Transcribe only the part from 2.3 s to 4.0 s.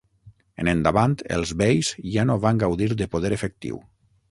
no van gaudir de poder efectiu.